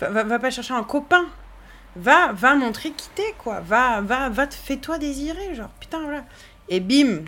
Va, 0.00 0.38
pas 0.38 0.50
chercher 0.50 0.74
un 0.74 0.82
copain. 0.82 1.26
Va, 1.96 2.32
va 2.32 2.54
montrer 2.54 2.90
qui 2.90 3.08
t'es, 3.14 3.34
quoi. 3.38 3.60
Va, 3.60 4.02
va, 4.02 4.28
va, 4.28 4.46
fais-toi 4.48 4.98
désirer, 4.98 5.54
genre, 5.54 5.70
putain, 5.80 6.00
voilà. 6.02 6.24
Et 6.68 6.80
bim, 6.80 7.22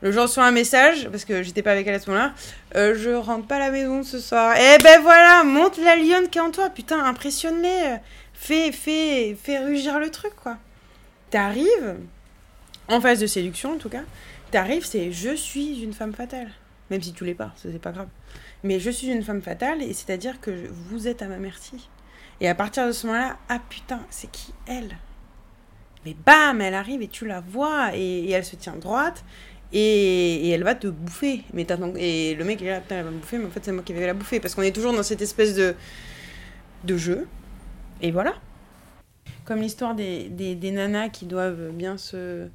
le 0.00 0.12
jour 0.12 0.22
reçois 0.22 0.44
un 0.44 0.50
message, 0.50 1.08
parce 1.10 1.24
que 1.24 1.42
j'étais 1.42 1.62
pas 1.62 1.72
avec 1.72 1.86
elle 1.86 1.94
à 1.94 1.98
ce 1.98 2.10
moment-là, 2.10 2.32
euh, 2.76 2.94
je 2.96 3.10
rentre 3.10 3.46
pas 3.46 3.56
à 3.56 3.58
la 3.58 3.70
maison 3.70 4.02
ce 4.02 4.18
soir. 4.18 4.56
Et 4.56 4.78
ben 4.82 5.00
voilà, 5.02 5.44
monte 5.44 5.78
la 5.78 5.96
lionne 5.96 6.28
qui 6.28 6.38
est 6.38 6.42
en 6.42 6.50
toi, 6.50 6.70
putain, 6.70 7.04
impressionne-les. 7.04 7.96
Fais, 8.32 8.72
fais, 8.72 9.36
fais 9.42 9.58
rugir 9.58 9.98
le 9.98 10.10
truc, 10.10 10.34
quoi. 10.36 10.56
T'arrives, 11.30 11.96
en 12.88 13.00
phase 13.00 13.20
de 13.20 13.26
séduction 13.26 13.72
en 13.72 13.78
tout 13.78 13.88
cas, 13.88 14.02
t'arrives, 14.50 14.84
c'est 14.84 15.10
je 15.10 15.34
suis 15.34 15.82
une 15.82 15.92
femme 15.92 16.12
fatale. 16.12 16.50
Même 16.90 17.02
si 17.02 17.12
tu 17.12 17.24
l'es 17.24 17.34
pas, 17.34 17.52
c'est 17.56 17.80
pas 17.80 17.92
grave. 17.92 18.08
Mais 18.62 18.80
je 18.80 18.90
suis 18.90 19.08
une 19.08 19.22
femme 19.22 19.42
fatale, 19.42 19.82
et 19.82 19.92
c'est-à-dire 19.92 20.40
que 20.40 20.50
vous 20.90 21.08
êtes 21.08 21.22
à 21.22 21.26
ma 21.26 21.38
merci. 21.38 21.88
Et 22.40 22.48
à 22.48 22.54
partir 22.54 22.86
de 22.86 22.92
ce 22.92 23.06
moment-là, 23.06 23.36
ah 23.48 23.60
putain, 23.68 24.00
c'est 24.10 24.30
qui 24.30 24.52
elle? 24.66 24.96
Mais 26.04 26.14
bam, 26.26 26.60
elle 26.60 26.74
arrive 26.74 27.02
et 27.02 27.08
tu 27.08 27.26
la 27.26 27.40
vois, 27.40 27.96
et, 27.96 28.30
elle 28.30 28.44
se 28.44 28.56
tient 28.56 28.76
droite, 28.76 29.24
et, 29.72 30.48
et, 30.48 30.50
elle 30.50 30.64
va 30.64 30.74
te 30.74 30.86
bouffer. 30.86 31.42
Mais 31.52 31.66
et 31.96 32.34
le 32.34 32.44
mec 32.44 32.60
il 32.60 32.66
est 32.66 32.70
là, 32.70 32.80
putain, 32.80 32.96
elle 32.96 33.04
va 33.04 33.10
me 33.10 33.18
bouffer, 33.18 33.38
mais 33.38 33.46
en 33.46 33.50
fait 33.50 33.64
c'est 33.64 33.72
moi 33.72 33.82
qui 33.82 33.92
vais 33.92 34.06
la 34.06 34.14
bouffer. 34.14 34.40
Parce 34.40 34.54
qu'on 34.54 34.62
est 34.62 34.74
toujours 34.74 34.92
dans 34.92 35.02
cette 35.02 35.22
espèce 35.22 35.54
de, 35.54 35.74
de 36.84 36.96
jeu. 36.96 37.26
Et 38.02 38.10
voilà. 38.10 38.34
Comme 39.44 39.60
l'histoire 39.60 39.94
des, 39.94 40.28
des, 40.28 40.54
des, 40.54 40.70
nanas 40.70 41.10
qui 41.10 41.26
doivent 41.26 41.70
bien 41.70 41.96
se, 41.96 42.48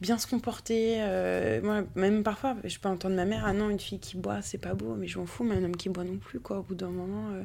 bien 0.00 0.18
se 0.18 0.26
comporter. 0.26 0.96
Euh, 0.98 1.60
moi, 1.62 1.82
même 1.94 2.22
parfois, 2.22 2.56
je 2.64 2.78
peux 2.78 2.88
entendre 2.88 3.16
ma 3.16 3.24
mère, 3.24 3.44
ah 3.46 3.52
non, 3.52 3.70
une 3.70 3.80
fille 3.80 4.00
qui 4.00 4.16
boit, 4.16 4.42
c'est 4.42 4.58
pas 4.58 4.74
beau, 4.74 4.94
mais 4.96 5.06
je 5.06 5.18
m'en 5.18 5.26
fous, 5.26 5.44
mais 5.44 5.56
un 5.56 5.64
homme 5.64 5.76
qui 5.76 5.88
boit 5.88 6.04
non 6.04 6.18
plus, 6.18 6.40
quoi. 6.40 6.58
Au 6.58 6.62
bout 6.62 6.74
d'un 6.74 6.90
moment, 6.90 7.30
euh, 7.32 7.42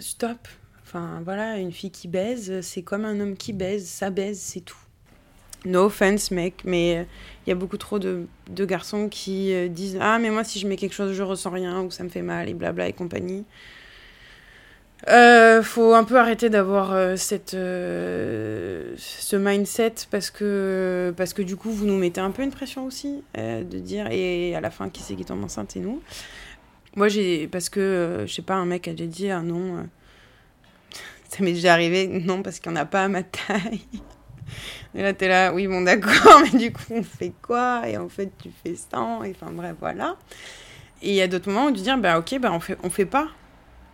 stop. 0.00 0.48
Enfin, 0.84 1.20
voilà, 1.24 1.58
une 1.58 1.72
fille 1.72 1.90
qui 1.90 2.08
baise, 2.08 2.60
c'est 2.62 2.82
comme 2.82 3.04
un 3.04 3.20
homme 3.20 3.36
qui 3.36 3.52
baise, 3.52 3.86
ça 3.86 4.08
baise, 4.10 4.40
c'est 4.40 4.60
tout. 4.60 4.78
No 5.64 5.86
offense, 5.86 6.30
mec, 6.30 6.62
mais 6.64 6.92
il 6.92 6.98
euh, 6.98 7.04
y 7.48 7.50
a 7.50 7.54
beaucoup 7.54 7.76
trop 7.76 7.98
de, 7.98 8.26
garçons 8.48 9.08
qui 9.08 9.52
euh, 9.52 9.68
disent 9.68 9.98
Ah, 10.00 10.18
mais 10.18 10.30
moi, 10.30 10.44
si 10.44 10.58
je 10.58 10.68
mets 10.68 10.76
quelque 10.76 10.94
chose, 10.94 11.12
je 11.12 11.22
ressens 11.22 11.50
rien, 11.50 11.82
ou 11.82 11.90
ça 11.90 12.04
me 12.04 12.08
fait 12.08 12.22
mal, 12.22 12.48
et 12.48 12.54
blabla 12.54 12.88
et 12.88 12.92
compagnie. 12.92 13.44
Euh, 15.08 15.62
faut 15.62 15.94
un 15.94 16.04
peu 16.04 16.16
arrêter 16.18 16.48
d'avoir 16.48 16.92
euh, 16.92 17.16
cette 17.16 17.50
ce 17.52 19.36
mindset 19.36 19.94
parce 20.10 20.30
que 20.30 21.14
parce 21.16 21.32
que 21.34 21.42
du 21.42 21.54
coup 21.54 21.70
vous 21.70 21.86
nous 21.86 21.96
mettez 21.96 22.20
un 22.20 22.32
peu 22.32 22.42
une 22.42 22.50
pression 22.50 22.84
aussi 22.84 23.22
de 23.36 23.78
dire 23.78 24.08
et 24.10 24.56
à 24.56 24.60
la 24.60 24.70
fin 24.70 24.88
qui 24.88 25.02
c'est 25.02 25.14
qui 25.14 25.24
tombe 25.24 25.44
enceinte 25.44 25.70
c'est 25.72 25.78
nous 25.78 26.02
moi 26.98 27.08
j'ai 27.08 27.48
parce 27.48 27.68
que 27.68 28.24
je 28.26 28.32
sais 28.32 28.42
pas 28.42 28.54
un 28.54 28.66
mec 28.66 28.88
a 28.88 28.92
déjà 28.92 29.06
dit 29.06 29.30
ah 29.30 29.40
non 29.40 29.88
ça 31.28 31.42
m'est 31.42 31.52
déjà 31.52 31.72
arrivé 31.72 32.06
non 32.06 32.42
parce 32.42 32.58
qu'il 32.58 32.70
n'y 32.72 32.78
en 32.78 32.80
a 32.82 32.84
pas 32.84 33.04
à 33.04 33.08
ma 33.08 33.22
taille 33.22 33.82
et 34.94 35.02
là 35.02 35.12
t'es 35.12 35.28
là 35.28 35.54
oui 35.54 35.66
bon 35.66 35.82
d'accord 35.82 36.40
mais 36.52 36.58
du 36.58 36.72
coup 36.72 36.82
on 36.90 37.02
fait 37.02 37.32
quoi? 37.40 37.82
Et 37.88 37.96
en 37.96 38.08
fait 38.08 38.30
tu 38.42 38.50
fais 38.62 38.74
ça 38.74 38.98
et 39.24 39.30
enfin 39.30 39.52
bref 39.52 39.76
voilà 39.80 40.16
et 41.00 41.10
il 41.10 41.14
y 41.14 41.22
a 41.22 41.28
d'autres 41.28 41.50
moments 41.50 41.66
où 41.66 41.72
tu 41.72 41.82
dis 41.82 41.90
bah 41.98 42.18
ok 42.18 42.38
bah 42.40 42.50
on 42.52 42.60
fait 42.60 42.76
on 42.82 42.90
fait 42.90 43.06
pas 43.06 43.28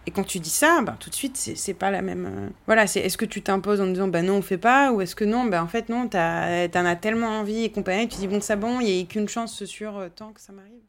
et 0.07 0.11
quand 0.11 0.25
tu 0.25 0.39
dis 0.39 0.51
ça, 0.51 0.83
bah, 0.83 0.97
tout 1.01 1.09
de 1.09 1.15
suite, 1.15 1.37
c'est 1.37 1.75
pas 1.75 1.91
la 1.91 2.03
même. 2.03 2.27
Euh... 2.27 2.49
Voilà, 2.67 2.87
c'est 2.87 3.01
est-ce 3.01 3.17
que 3.17 3.25
tu 3.25 3.43
t'imposes 3.43 3.81
en 3.81 3.87
disant 3.87 4.09
bah 4.09 4.21
non, 4.23 4.35
on 4.35 4.43
fait 4.43 4.59
pas, 4.59 4.93
ou 4.93 5.01
est-ce 5.01 5.17
que 5.17 5.25
non, 5.25 5.45
bah 5.45 5.63
en 5.63 5.67
fait 5.67 5.89
non, 5.89 6.09
t'en 6.09 6.19
as 6.19 6.97
tellement 6.97 7.41
envie 7.41 7.65
et 7.65 7.73
compagnie, 7.73 8.09
tu 8.09 8.19
dis 8.19 8.29
bon, 8.29 8.41
ça 8.41 8.57
bon, 8.57 8.81
il 8.81 8.87
n'y 8.87 9.03
a 9.03 9.05
qu'une 9.07 9.29
chance 9.29 9.65
sur 9.65 9.97
euh, 9.97 10.09
tant 10.15 10.33
que 10.33 10.41
ça 10.41 10.53
m'arrive. 10.53 10.85